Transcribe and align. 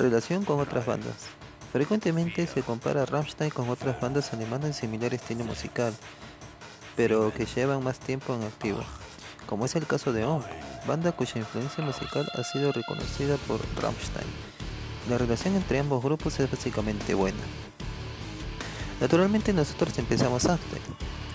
Relación 0.00 0.46
con 0.46 0.58
otras 0.60 0.86
bandas. 0.86 1.14
Frecuentemente 1.72 2.46
se 2.46 2.62
compara 2.62 3.02
a 3.02 3.06
Rammstein 3.06 3.50
con 3.50 3.68
otras 3.68 4.00
bandas 4.00 4.32
alemanas 4.32 4.68
de 4.68 4.72
similar 4.72 5.12
estilo 5.12 5.44
musical, 5.44 5.92
pero 6.96 7.30
que 7.34 7.44
llevan 7.44 7.84
más 7.84 7.98
tiempo 7.98 8.34
en 8.34 8.44
activo, 8.44 8.80
como 9.44 9.66
es 9.66 9.76
el 9.76 9.86
caso 9.86 10.14
de 10.14 10.24
OMP, 10.24 10.46
banda 10.86 11.12
cuya 11.12 11.40
influencia 11.40 11.84
musical 11.84 12.26
ha 12.32 12.42
sido 12.44 12.72
reconocida 12.72 13.36
por 13.46 13.60
Rammstein. 13.78 14.24
La 15.10 15.18
relación 15.18 15.54
entre 15.54 15.80
ambos 15.80 16.02
grupos 16.02 16.40
es 16.40 16.50
básicamente 16.50 17.12
buena. 17.12 17.36
Naturalmente 19.02 19.52
nosotros 19.52 19.98
empezamos 19.98 20.46
antes. 20.46 20.80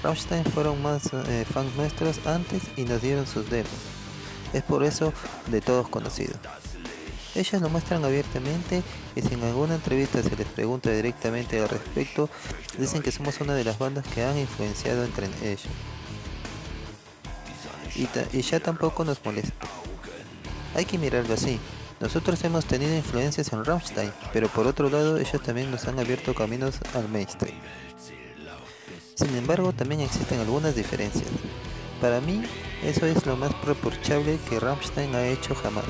Rammstein 0.01 0.43
fueron 0.43 0.81
más 0.81 1.13
eh, 1.13 1.45
fans 1.47 1.75
nuestros 1.75 2.25
antes 2.25 2.63
y 2.75 2.81
nos 2.81 2.99
dieron 2.99 3.27
sus 3.27 3.47
demos. 3.47 3.69
Es 4.53 4.63
por 4.63 4.83
eso 4.83 5.13
de 5.51 5.61
todos 5.61 5.87
conocidos. 5.87 6.39
Ellos 7.35 7.61
lo 7.61 7.69
muestran 7.69 8.05
abiertamente 8.05 8.81
y 9.13 9.21
si 9.21 9.33
en 9.33 9.43
alguna 9.43 9.75
entrevista 9.75 10.23
se 10.23 10.33
les 10.37 10.47
pregunta 10.47 10.89
directamente 10.89 11.61
al 11.61 11.67
respecto, 11.67 12.29
dicen 12.77 13.01
que 13.01 13.11
somos 13.11 13.41
una 13.41 13.53
de 13.53 13.65
las 13.65 13.77
bandas 13.77 14.07
que 14.07 14.23
han 14.23 14.37
influenciado 14.37 15.03
entre 15.03 15.27
ellos. 15.43 15.67
Y, 17.95 18.41
ya 18.41 18.59
tampoco 18.61 19.03
nos 19.03 19.23
molesta. 19.23 19.67
Hay 20.75 20.85
que 20.85 20.97
mirarlo 20.97 21.33
así. 21.33 21.59
Nosotros 21.99 22.41
hemos 22.45 22.65
tenido 22.65 22.95
influencias 22.95 23.51
en 23.51 23.65
Rammstein, 23.65 24.11
pero 24.31 24.47
por 24.47 24.65
otro 24.67 24.89
lado 24.89 25.17
ellos 25.17 25.41
también 25.41 25.71
nos 25.71 25.85
han 25.87 25.99
abierto 25.99 26.33
caminos 26.33 26.79
al 26.93 27.09
mainstream. 27.09 27.57
Sin 29.15 29.35
embargo, 29.35 29.73
también 29.73 30.01
existen 30.01 30.39
algunas 30.39 30.75
diferencias. 30.75 31.27
Para 32.01 32.19
mí, 32.21 32.43
eso 32.83 33.05
es 33.05 33.25
lo 33.25 33.35
más 33.35 33.53
proporchable 33.55 34.37
que 34.49 34.59
Rammstein 34.59 35.15
ha 35.15 35.27
hecho 35.27 35.55
jamás 35.55 35.85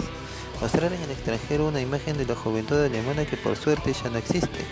mostrar 0.62 0.94
en 0.94 1.02
el 1.02 1.12
extranjero 1.12 1.68
una 1.68 1.82
imagen 1.82 2.18
de 2.18 2.26
la 2.26 2.36
juventud 2.36 2.78
alemana 2.78 3.26
que 3.26 3.38
por 3.38 3.56
suerte 3.56 3.94
ya 3.94 4.10
no 4.10 4.18
existe. 4.18 4.66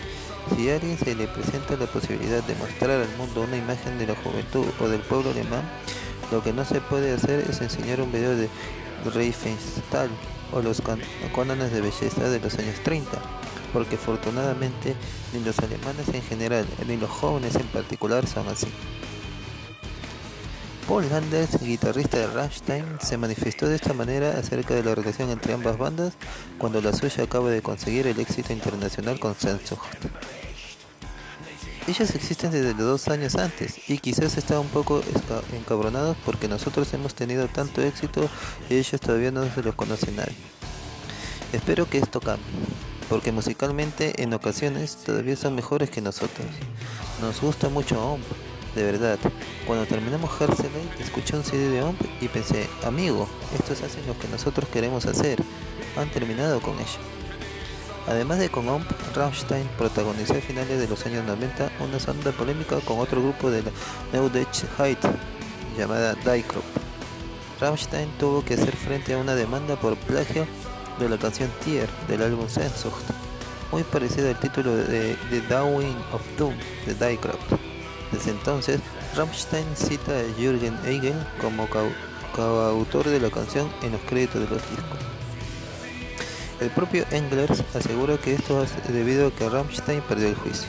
Si 0.56 0.70
a 0.70 0.74
alguien 0.74 0.98
se 0.98 1.14
le 1.14 1.26
presenta 1.26 1.76
la 1.76 1.86
posibilidad 1.86 2.42
de 2.42 2.54
mostrar 2.56 2.90
al 3.02 3.16
mundo 3.16 3.42
una 3.42 3.56
imagen 3.56 3.98
de 3.98 4.06
la 4.06 4.14
juventud 4.14 4.66
o 4.80 4.88
del 4.88 5.00
pueblo 5.00 5.30
alemán, 5.30 5.62
lo 6.30 6.42
que 6.42 6.52
no 6.52 6.64
se 6.64 6.80
puede 6.80 7.12
hacer 7.12 7.44
es 7.48 7.60
enseñar 7.60 8.00
un 8.00 8.12
video 8.12 8.34
de 8.36 8.48
Riefenstahl 9.14 10.10
o 10.52 10.60
los 10.60 10.82
cánones 11.34 11.72
de 11.72 11.80
belleza 11.80 12.28
de 12.28 12.40
los 12.40 12.58
años 12.58 12.76
30, 12.82 13.10
porque 13.72 13.96
afortunadamente 13.96 14.94
ni 15.32 15.40
los 15.40 15.58
alemanes 15.58 16.08
en 16.12 16.22
general 16.22 16.66
ni 16.86 16.96
los 16.96 17.10
jóvenes 17.10 17.54
en 17.56 17.66
particular 17.68 18.26
son 18.26 18.48
así. 18.48 18.68
Paul 20.88 21.08
Landers, 21.08 21.58
guitarrista 21.62 22.18
de 22.18 22.26
Rammstein, 22.26 22.84
se 23.00 23.16
manifestó 23.16 23.66
de 23.66 23.76
esta 23.76 23.94
manera 23.94 24.36
acerca 24.38 24.74
de 24.74 24.82
la 24.82 24.94
relación 24.94 25.30
entre 25.30 25.54
ambas 25.54 25.78
bandas 25.78 26.12
cuando 26.58 26.82
la 26.82 26.92
suya 26.92 27.24
acaba 27.24 27.48
de 27.48 27.62
conseguir 27.62 28.06
el 28.06 28.20
éxito 28.20 28.52
internacional 28.52 29.18
con 29.18 29.34
Sehnsucht. 29.34 29.80
Ellos 31.88 32.14
existen 32.14 32.50
desde 32.50 32.74
los 32.74 32.86
dos 32.86 33.08
años 33.08 33.34
antes 33.36 33.88
y 33.88 33.96
quizás 33.96 34.36
están 34.36 34.58
un 34.58 34.68
poco 34.68 35.02
encabronados 35.54 36.18
porque 36.22 36.48
nosotros 36.48 36.92
hemos 36.92 37.14
tenido 37.14 37.48
tanto 37.48 37.80
éxito 37.80 38.28
y 38.68 38.74
ellos 38.74 39.00
todavía 39.00 39.30
no 39.30 39.50
se 39.54 39.62
los 39.62 39.74
conoce 39.74 40.12
nadie. 40.12 40.36
Espero 41.54 41.88
que 41.88 41.96
esto 41.96 42.20
cambie, 42.20 42.44
porque 43.08 43.32
musicalmente 43.32 44.22
en 44.22 44.34
ocasiones 44.34 44.96
todavía 44.96 45.36
son 45.36 45.54
mejores 45.54 45.88
que 45.88 46.02
nosotros. 46.02 46.46
Nos 47.22 47.40
gusta 47.40 47.70
mucho 47.70 48.02
OMP 48.04 48.53
de 48.74 48.82
verdad. 48.82 49.18
Cuando 49.66 49.86
terminamos 49.86 50.30
Herseley, 50.40 50.88
escuché 50.98 51.36
un 51.36 51.44
CD 51.44 51.68
de 51.68 51.82
OMP 51.82 52.00
y 52.20 52.28
pensé, 52.28 52.68
amigo, 52.84 53.28
estos 53.54 53.82
hacen 53.82 54.06
lo 54.06 54.18
que 54.18 54.28
nosotros 54.28 54.68
queremos 54.68 55.06
hacer. 55.06 55.42
Han 55.96 56.10
terminado 56.10 56.60
con 56.60 56.74
ello. 56.74 57.00
Además 58.06 58.38
de 58.38 58.50
con 58.50 58.68
OMP, 58.68 58.90
Rammstein 59.14 59.66
protagonizó 59.78 60.34
a 60.34 60.40
finales 60.40 60.78
de 60.78 60.88
los 60.88 61.06
años 61.06 61.24
90 61.24 61.70
una 61.80 61.98
sonda 61.98 62.32
polémica 62.32 62.78
con 62.80 62.98
otro 62.98 63.22
grupo 63.22 63.50
de 63.50 63.62
la 63.62 63.70
New 64.12 64.28
Dutch 64.28 64.64
Height 64.76 64.98
llamada 65.78 66.14
Diekrop. 66.14 66.64
Rammstein 67.60 68.10
tuvo 68.18 68.44
que 68.44 68.54
hacer 68.54 68.76
frente 68.76 69.14
a 69.14 69.18
una 69.18 69.34
demanda 69.34 69.76
por 69.76 69.96
plagio 69.96 70.46
de 70.98 71.08
la 71.08 71.16
canción 71.16 71.50
Tier 71.64 71.88
del 72.06 72.22
álbum 72.22 72.48
Sehnsucht, 72.48 73.04
muy 73.72 73.82
parecida 73.84 74.28
al 74.28 74.38
título 74.38 74.76
de 74.76 75.16
The 75.30 75.40
Dawing 75.48 75.96
of 76.12 76.22
Doom 76.36 76.54
de 76.86 76.94
Diekrop. 76.94 77.40
Desde 78.14 78.30
entonces, 78.30 78.80
Rammstein 79.16 79.66
cita 79.74 80.12
a 80.12 80.22
Jürgen 80.38 80.78
Eigel 80.86 81.16
como 81.40 81.68
coautor 82.32 83.08
de 83.08 83.18
la 83.18 83.28
canción 83.28 83.68
en 83.82 83.90
los 83.90 84.00
créditos 84.02 84.40
de 84.40 84.48
los 84.48 84.62
discos. 84.70 84.98
El 86.60 86.70
propio 86.70 87.04
Englers 87.10 87.64
asegura 87.74 88.16
que 88.16 88.34
esto 88.34 88.62
es 88.62 88.70
debido 88.86 89.26
a 89.26 89.30
que 89.32 89.48
Rammstein 89.48 90.00
perdió 90.02 90.28
el 90.28 90.36
juicio. 90.36 90.68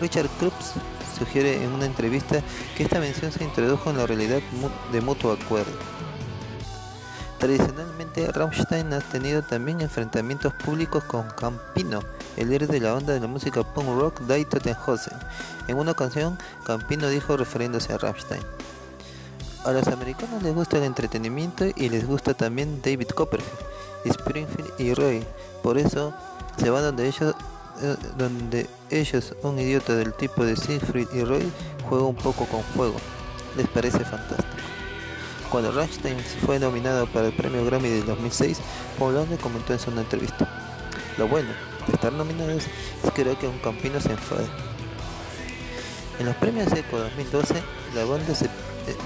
Richard 0.00 0.28
Krups 0.38 0.74
sugiere 1.18 1.60
en 1.64 1.72
una 1.72 1.86
entrevista 1.86 2.40
que 2.76 2.84
esta 2.84 3.00
mención 3.00 3.32
se 3.32 3.42
introdujo 3.42 3.90
en 3.90 3.98
la 3.98 4.06
realidad 4.06 4.40
de 4.92 5.00
mutuo 5.00 5.32
acuerdo. 5.32 5.72
Tradicionalmente, 7.44 8.32
Rammstein 8.32 8.94
ha 8.94 9.00
tenido 9.00 9.42
también 9.42 9.82
enfrentamientos 9.82 10.50
públicos 10.54 11.04
con 11.04 11.28
Campino, 11.28 12.00
el 12.38 12.48
líder 12.48 12.68
de 12.68 12.80
la 12.80 12.94
onda 12.94 13.12
de 13.12 13.20
la 13.20 13.26
música 13.26 13.62
punk 13.62 14.00
rock 14.00 14.20
Die 14.20 14.46
Tottenhausen. 14.46 15.12
En 15.68 15.76
una 15.76 15.92
ocasión, 15.92 16.38
Campino 16.64 17.06
dijo 17.10 17.36
refiriéndose 17.36 17.92
a 17.92 17.98
Rammstein. 17.98 18.40
A 19.62 19.72
los 19.72 19.86
americanos 19.88 20.42
les 20.42 20.54
gusta 20.54 20.78
el 20.78 20.84
entretenimiento 20.84 21.66
y 21.76 21.90
les 21.90 22.06
gusta 22.06 22.32
también 22.32 22.80
David 22.82 23.08
Copperfield, 23.08 23.60
Springfield 24.06 24.72
y 24.78 24.94
Roy. 24.94 25.22
Por 25.62 25.76
eso 25.76 26.14
se 26.56 26.70
van 26.70 26.82
donde 26.82 27.06
ellos, 27.08 27.34
eh, 27.82 27.96
donde 28.16 28.70
ellos, 28.88 29.34
un 29.42 29.58
idiota 29.58 29.94
del 29.94 30.14
tipo 30.14 30.46
de 30.46 30.56
Siegfried 30.56 31.08
y 31.12 31.22
Roy, 31.24 31.52
juega 31.90 32.04
un 32.04 32.16
poco 32.16 32.46
con 32.46 32.62
fuego. 32.62 32.96
Les 33.54 33.68
parece 33.68 34.02
fantástico. 34.02 34.53
Cuando 35.54 35.70
Rammstein 35.70 36.18
fue 36.18 36.58
nominado 36.58 37.06
para 37.06 37.28
el 37.28 37.32
premio 37.32 37.64
Grammy 37.64 37.88
del 37.88 38.04
2006, 38.06 38.58
Paul 38.98 39.24
comentó 39.40 39.72
en 39.72 39.78
su 39.78 39.88
entrevista. 39.92 40.48
Lo 41.16 41.28
bueno 41.28 41.50
de 41.86 41.92
estar 41.92 42.12
nominados 42.12 42.64
es 42.64 43.10
que 43.14 43.22
creo 43.22 43.38
que 43.38 43.46
un 43.46 43.60
campino 43.60 44.00
se 44.00 44.10
enfade. 44.10 44.48
En 46.18 46.26
los 46.26 46.34
premios 46.38 46.72
ECO 46.72 46.98
2012, 46.98 47.54
la 47.94 48.04
banda, 48.04 48.34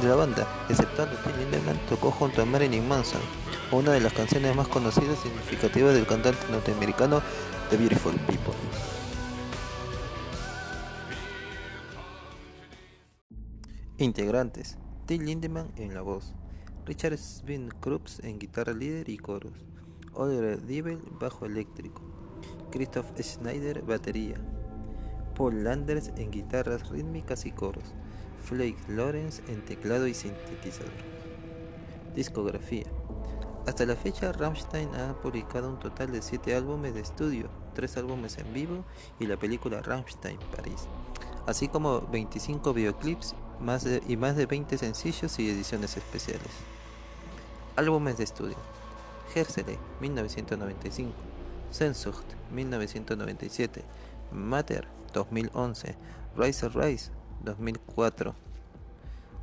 de 0.01 0.09
la 0.09 0.15
banda 0.15 0.49
exceptuando 0.71 1.19
Tim 1.19 1.37
Lindemann, 1.37 1.79
tocó 1.87 2.11
junto 2.11 2.41
a 2.41 2.47
Marilyn 2.47 2.89
Manson, 2.89 3.21
una 3.71 3.93
de 3.93 4.01
las 4.01 4.15
canciones 4.15 4.57
más 4.57 4.69
conocidas 4.69 5.19
y 5.19 5.29
significativas 5.29 5.93
del 5.93 6.07
cantante 6.07 6.51
norteamericano 6.51 7.21
The 7.69 7.77
Beautiful 7.77 8.15
People. 8.21 8.55
Integrantes: 13.99 14.79
Tim 15.09 15.23
Lindemann 15.23 15.73
en 15.77 15.95
la 15.95 16.03
voz, 16.03 16.35
Richard 16.85 17.17
Sven 17.17 17.71
Krups 17.81 18.21
en 18.25 18.39
guitarra 18.39 18.75
líder 18.75 19.09
y 19.09 19.17
coros, 19.17 19.55
Oliver 20.13 20.63
Diebel 20.67 21.01
bajo 21.19 21.47
eléctrico, 21.47 22.03
Christoph 22.71 23.19
Schneider 23.19 23.81
batería, 23.81 24.37
Paul 25.35 25.65
Landers 25.65 26.09
en 26.19 26.31
guitarras 26.31 26.91
rítmicas 26.91 27.47
y 27.47 27.53
coros, 27.53 27.95
Flake 28.45 28.77
Lawrence 28.87 29.43
en 29.49 29.65
teclado 29.65 30.07
y 30.07 30.13
sintetizador. 30.13 30.93
Discografía. 32.15 32.85
Hasta 33.67 33.87
la 33.87 33.97
fecha, 33.97 34.33
Rammstein 34.33 34.95
ha 34.95 35.15
publicado 35.23 35.71
un 35.71 35.79
total 35.79 36.13
de 36.13 36.21
7 36.21 36.55
álbumes 36.55 36.93
de 36.93 37.01
estudio, 37.01 37.49
3 37.73 37.97
álbumes 37.97 38.37
en 38.37 38.53
vivo 38.53 38.85
y 39.19 39.27
la 39.27 39.39
película 39.39 39.81
Rammstein 39.81 40.39
París, 40.55 40.87
así 41.47 41.67
como 41.69 42.03
25 42.03 42.75
videoclips 42.75 43.35
más 43.61 43.87
y 44.07 44.17
más 44.17 44.37
de 44.37 44.47
20 44.47 44.79
sencillos 44.79 45.39
y 45.39 45.51
ediciones 45.51 45.97
especiales. 45.97 46.51
Álbumes 47.77 48.19
de 48.19 48.25
estudio. 48.25 48.57
Herzele, 49.35 49.79
1995. 50.01 51.13
Sehnsucht 51.71 52.25
1997, 52.51 53.85
Mater 54.33 54.89
2011, 55.13 55.97
Rise 56.37 56.69
Rise 56.69 57.11
2004, 57.45 58.35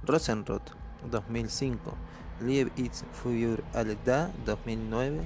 Rosenrot 0.04 0.72
2005, 1.12 1.94
Lieb 2.42 2.72
It's 2.78 3.06
Für 3.12 3.64
Alda 3.74 4.32
2009, 4.46 5.22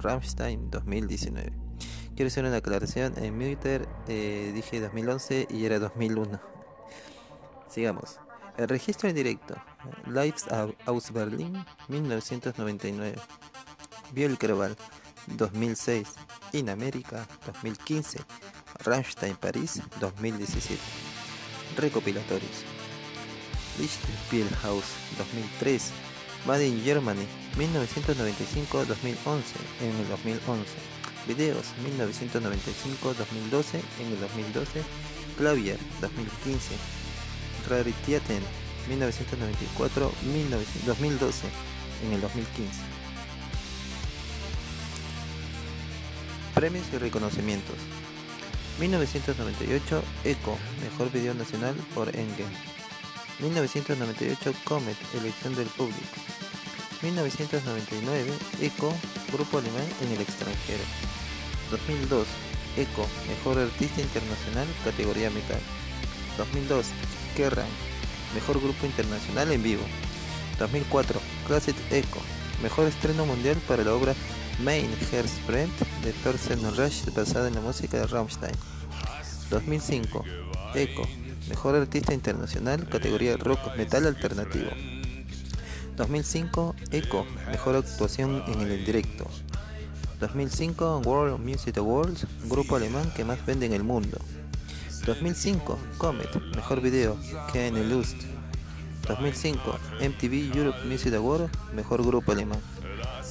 Rammstein 0.00 0.70
2019. 0.70 1.52
Quiero 2.16 2.28
hacer 2.28 2.44
una 2.44 2.56
aclaración, 2.56 3.12
en 3.18 3.38
Twitter 3.38 3.86
eh, 4.08 4.50
dije 4.54 4.80
2011 4.80 5.48
y 5.50 5.64
era 5.66 5.78
2001. 5.78 6.40
Sigamos. 7.68 8.18
Registro 8.66 9.08
en 9.08 9.14
directo. 9.14 9.54
Lives 10.06 10.46
aus 10.84 11.12
Berlin 11.12 11.64
1999. 11.88 13.20
Biel 14.12 14.36
2006. 15.26 16.08
In 16.52 16.70
America 16.70 17.26
2015, 17.46 18.20
Rammstein 18.80 19.36
París 19.36 19.80
2017. 20.00 20.78
Recopilatorios. 21.76 22.64
Lichtenspielhaus 23.78 24.84
2003, 25.18 25.92
Made 26.46 26.66
in 26.66 26.82
Germany 26.82 27.26
1995-2011 27.56 29.54
en 29.82 29.94
el 30.00 30.08
2011. 30.08 30.74
Videos 31.28 31.66
1995-2012 31.84 33.80
en 34.00 34.06
el 34.12 34.20
2012. 34.20 34.82
Clavier 35.36 35.78
2015. 36.00 36.97
Raritiaten 37.68 38.42
1994-2012 38.88 41.44
en 42.04 42.12
el 42.12 42.20
2015. 42.20 42.80
Premios 46.54 46.86
y 46.92 46.98
reconocimientos. 46.98 47.76
1998 48.80 50.02
ECO, 50.24 50.58
Mejor 50.82 51.12
Video 51.12 51.34
Nacional 51.34 51.76
por 51.94 52.08
Engen. 52.08 52.48
1998 53.40 54.52
Comet, 54.64 54.96
Elección 55.14 55.54
del 55.54 55.68
Público. 55.68 56.02
1999 57.02 58.32
ECO, 58.60 58.92
Grupo 59.32 59.58
Alemán 59.58 59.86
en 60.02 60.12
el 60.12 60.20
extranjero. 60.20 60.82
2002 61.70 62.26
ECO, 62.76 63.06
Mejor 63.28 63.58
Artista 63.58 64.00
Internacional, 64.00 64.66
categoría 64.84 65.30
metal. 65.30 65.60
2002 66.38 66.86
Kerrang, 67.36 67.68
Mejor 68.34 68.60
Grupo 68.62 68.86
Internacional 68.86 69.52
en 69.52 69.62
vivo. 69.62 69.82
2004 70.58 71.20
Classic 71.46 71.76
ECO, 71.90 72.20
Mejor 72.62 72.86
estreno 72.86 73.26
mundial 73.26 73.56
para 73.68 73.84
la 73.84 73.92
obra 73.92 74.14
Main 74.64 74.90
Hairspray 75.12 75.68
de 76.02 76.12
Thorsten 76.12 76.60
Rush 76.76 77.04
basada 77.14 77.48
en 77.48 77.54
la 77.54 77.60
música 77.60 77.98
de 77.98 78.06
Rammstein. 78.06 78.54
2005 79.50 80.24
Echo, 80.74 81.02
Mejor 81.48 81.76
Artista 81.76 82.12
Internacional, 82.12 82.88
categoría 82.88 83.36
Rock 83.36 83.76
Metal 83.76 84.06
Alternativo. 84.06 84.70
2005 85.96 86.74
Echo, 86.90 87.26
Mejor 87.50 87.76
Actuación 87.76 88.42
en 88.48 88.60
el 88.60 88.84
Directo. 88.84 89.26
2005 90.20 91.02
World 91.04 91.38
Music 91.38 91.78
Awards, 91.78 92.26
grupo 92.48 92.76
alemán 92.76 93.12
que 93.14 93.24
más 93.24 93.44
vende 93.46 93.66
en 93.66 93.72
el 93.72 93.84
mundo. 93.84 94.18
2005 95.08 95.78
Comet, 95.96 96.28
Mejor 96.54 96.82
Video, 96.82 97.16
Ken 97.50 97.88
Lust. 97.88 98.16
2005 99.08 99.78
MTV 100.02 100.54
Europe 100.54 100.84
Music 100.84 101.14
Award, 101.14 101.48
Mejor 101.72 102.04
Grupo 102.04 102.32
Alemán. 102.32 102.60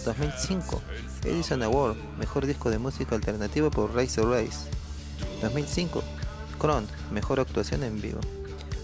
2005 0.03 0.81
Edison 1.23 1.61
Award, 1.61 1.95
Mejor 2.17 2.47
Disco 2.47 2.71
de 2.71 2.79
Música 2.79 3.13
Alternativa 3.13 3.69
por 3.69 3.95
Rise 3.95 4.23
Rise. 4.23 4.57
2005 5.43 6.03
Kron, 6.57 6.87
Mejor 7.11 7.39
Actuación 7.39 7.83
en 7.83 8.01
Vivo. 8.01 8.21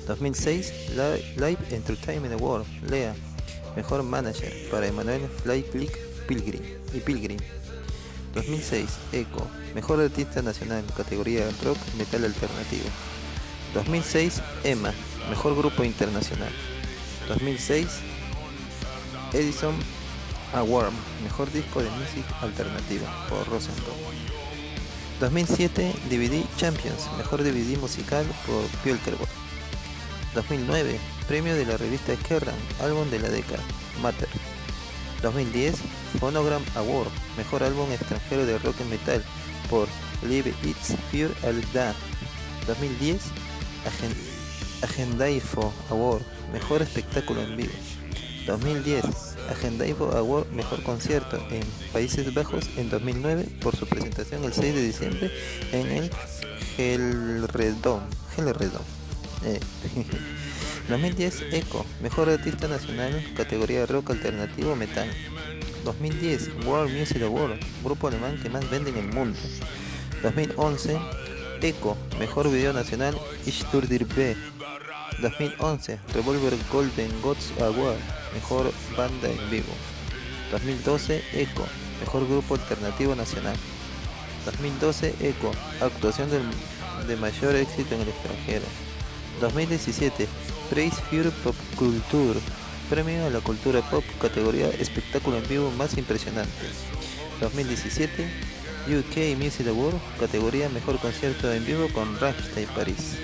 2006 0.05 0.91
Live 1.37 1.57
Entertainment 1.71 2.39
Award, 2.39 2.67
LEA, 2.91 3.15
Mejor 3.75 4.03
Manager 4.03 4.53
para 4.69 4.85
Emanuel 4.85 5.27
Fly 5.41 5.65
Pilgrim 6.27 6.61
y 6.93 6.99
Pilgrim. 6.99 7.39
2006 8.33 8.89
Echo, 9.11 9.47
Mejor 9.75 10.01
Artista 10.01 10.41
Nacional, 10.41 10.83
categoría 10.95 11.49
Rock 11.63 11.77
Metal 11.97 12.23
Alternativo. 12.23 12.85
2006 13.73 14.41
EMA, 14.63 14.93
Mejor 15.29 15.55
Grupo 15.55 15.83
Internacional. 15.83 16.51
2006 17.29 17.87
Edison 19.33 19.75
Award, 20.53 20.93
Mejor 21.23 21.51
Disco 21.51 21.81
de 21.81 21.89
Música 21.89 22.39
Alternativa 22.41 23.27
por 23.29 23.47
Rosenthal. 23.47 23.93
2007 25.19 25.93
DVD 26.09 26.43
Champions, 26.57 27.09
Mejor 27.17 27.43
DVD 27.43 27.77
Musical 27.77 28.25
por 28.45 28.63
Pielkerbot. 28.83 29.29
2009 30.35 30.99
Premio 31.27 31.55
de 31.55 31.65
la 31.65 31.77
revista 31.77 32.13
Kerrang, 32.27 32.57
Álbum 32.81 33.09
de 33.09 33.19
la 33.19 33.29
década, 33.29 33.63
Matter. 34.01 34.27
2010 35.21 35.75
Phonogram 36.19 36.63
Award, 36.75 37.09
Mejor 37.37 37.63
Álbum 37.63 37.91
Extranjero 37.91 38.45
de 38.45 38.57
Rock 38.59 38.81
and 38.81 38.89
Metal 38.89 39.23
por 39.69 39.87
Live 40.27 40.53
It's 40.63 40.95
Fear 41.11 41.31
Al 41.43 41.61
2010 42.67 43.21
Agendaifo 44.81 45.73
Award, 45.89 46.23
Mejor 46.51 46.81
Espectáculo 46.81 47.41
en 47.41 47.57
Vivo. 47.57 47.73
2010 48.45 49.05
Agendaivo 49.49 50.11
Award 50.11 50.47
Mejor 50.51 50.83
Concierto 50.83 51.37
en 51.49 51.63
Países 51.91 52.33
Bajos 52.33 52.69
en 52.77 52.89
2009 52.89 53.47
por 53.61 53.75
su 53.75 53.85
presentación 53.87 54.43
el 54.43 54.53
6 54.53 54.75
de 54.75 54.81
diciembre 54.81 55.31
en 55.71 55.87
el. 55.87 56.11
Gelredom. 58.35 58.81
Eh. 59.45 59.59
2010 60.89 61.43
ECO 61.51 61.85
Mejor 62.01 62.29
Artista 62.29 62.67
Nacional 62.67 63.23
categoría 63.35 63.85
Rock 63.85 64.11
Alternativo 64.11 64.75
Metal. 64.75 65.09
2010 65.83 66.65
World 66.65 66.97
Music 66.97 67.21
Award 67.21 67.59
Grupo 67.83 68.07
alemán 68.07 68.39
que 68.41 68.49
más 68.49 68.69
vende 68.69 68.91
en 68.91 68.97
el 68.97 69.07
mundo. 69.13 69.37
2011 70.21 70.97
ECO 71.61 71.97
Mejor 72.19 72.49
Video 72.51 72.73
Nacional 72.73 73.17
Ishturdir 73.45 74.05
B 74.05 74.35
2011 75.21 75.99
Revolver 76.13 76.53
Golden 76.71 77.21
Gods 77.21 77.51
Award 77.59 77.97
Mejor 78.33 78.71
Banda 78.97 79.29
en 79.29 79.49
Vivo. 79.51 79.73
2012 80.51 81.23
ECO, 81.33 81.65
Mejor 81.99 82.27
Grupo 82.27 82.55
Alternativo 82.55 83.15
Nacional. 83.15 83.55
2012 84.45 85.15
ECO, 85.19 85.51
Actuación 85.81 86.29
de 87.07 87.15
mayor 87.15 87.55
éxito 87.55 87.95
en 87.95 88.01
el 88.01 88.09
extranjero. 88.09 88.65
2017 89.41 90.27
Praise 90.69 90.95
Fury 91.09 91.31
Pop 91.43 91.55
Culture, 91.75 92.39
Premio 92.93 93.25
a 93.25 93.31
la 93.31 93.39
Cultura 93.39 93.81
Pop, 93.81 94.03
categoría 94.21 94.69
Espectáculo 94.69 95.37
en 95.37 95.47
Vivo 95.47 95.71
más 95.71 95.97
impresionante. 95.97 96.51
2017 97.41 98.23
UK 98.87 99.35
Music 99.35 99.65
Award, 99.65 99.95
categoría 100.19 100.69
Mejor 100.69 100.99
Concierto 100.99 101.51
en 101.51 101.65
Vivo 101.65 101.87
con 101.91 102.19
Rammstein 102.19 102.67
París. 102.75 103.17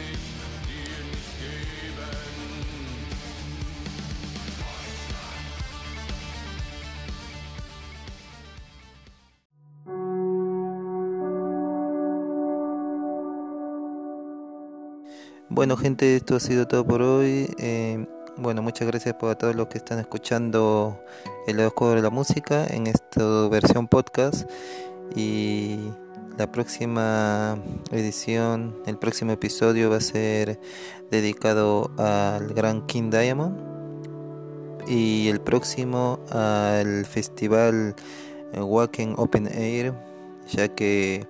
Bueno 15.48 15.78
gente, 15.78 16.16
esto 16.16 16.38
ha 16.38 16.40
sido 16.40 16.68
todo 16.68 16.88
por 16.88 17.04
hoy. 17.04 17.54
Eh, 17.60 18.08
bueno, 18.40 18.62
muchas 18.62 18.88
gracias 18.88 19.16
por 19.16 19.36
todos 19.36 19.56
los 19.56 19.68
que 19.68 19.78
están 19.78 20.00
escuchando 20.00 21.00
el 21.48 21.60
oscuro 21.60 21.96
de 21.96 22.02
la 22.02 22.10
música 22.10 22.66
en 22.68 22.88
esta 22.88 23.48
versión 23.50 23.88
podcast. 23.88 24.50
Y 25.16 25.92
la 26.38 26.50
próxima 26.50 27.58
edición, 27.92 28.78
el 28.86 28.98
próximo 28.98 29.34
episodio 29.34 29.90
va 29.90 29.98
a 29.98 30.02
ser 30.02 30.60
dedicado 31.12 31.92
al 31.98 32.54
Gran 32.54 32.86
King 32.86 33.10
Diamond. 33.10 33.58
Y 34.88 35.28
el 35.28 35.42
próximo 35.42 36.20
al 36.32 37.06
festival 37.06 37.96
Wacken 38.56 39.16
Open 39.18 39.48
Air, 39.48 39.94
ya 40.50 40.70
que 40.70 41.28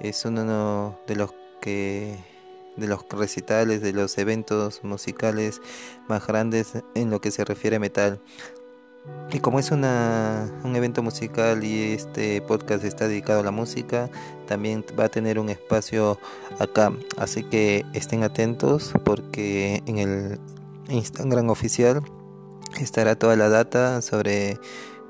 es 0.00 0.24
uno 0.24 0.98
de 1.06 1.16
los 1.16 1.34
que 1.60 2.29
de 2.76 2.86
los 2.86 3.06
recitales, 3.10 3.82
de 3.82 3.92
los 3.92 4.16
eventos 4.18 4.82
musicales 4.84 5.60
más 6.08 6.26
grandes 6.26 6.72
en 6.94 7.10
lo 7.10 7.20
que 7.20 7.30
se 7.30 7.44
refiere 7.44 7.76
a 7.76 7.80
metal. 7.80 8.20
Y 9.32 9.40
como 9.40 9.58
es 9.58 9.70
una, 9.70 10.52
un 10.64 10.76
evento 10.76 11.02
musical 11.02 11.64
y 11.64 11.92
este 11.92 12.42
podcast 12.42 12.84
está 12.84 13.08
dedicado 13.08 13.40
a 13.40 13.42
la 13.42 13.50
música, 13.50 14.10
también 14.46 14.84
va 14.98 15.04
a 15.04 15.08
tener 15.08 15.38
un 15.38 15.48
espacio 15.48 16.18
acá. 16.58 16.92
Así 17.16 17.44
que 17.44 17.84
estén 17.94 18.24
atentos 18.24 18.92
porque 19.04 19.82
en 19.86 19.98
el 19.98 20.40
Instagram 20.88 21.48
oficial 21.48 22.02
estará 22.80 23.16
toda 23.16 23.36
la 23.36 23.48
data 23.48 24.02
sobre 24.02 24.58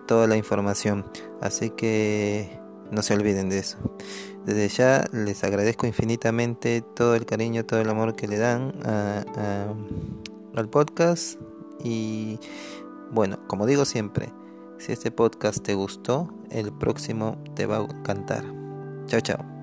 toda 0.06 0.26
la 0.26 0.36
información. 0.36 1.04
Así 1.40 1.70
que 1.70 2.60
no 2.90 3.02
se 3.02 3.14
olviden 3.14 3.48
de 3.48 3.58
eso. 3.58 3.78
Desde 4.50 4.68
ya 4.68 5.04
les 5.12 5.44
agradezco 5.44 5.86
infinitamente 5.86 6.82
todo 6.82 7.14
el 7.14 7.24
cariño, 7.24 7.64
todo 7.64 7.80
el 7.80 7.88
amor 7.88 8.16
que 8.16 8.26
le 8.26 8.36
dan 8.36 8.72
al 10.56 10.68
podcast. 10.68 11.40
Y 11.84 12.40
bueno, 13.12 13.38
como 13.46 13.64
digo 13.64 13.84
siempre, 13.84 14.32
si 14.78 14.90
este 14.90 15.12
podcast 15.12 15.62
te 15.62 15.74
gustó, 15.74 16.34
el 16.50 16.72
próximo 16.72 17.40
te 17.54 17.66
va 17.66 17.76
a 17.76 17.82
encantar. 17.82 18.42
Chao, 19.06 19.20
chao. 19.20 19.59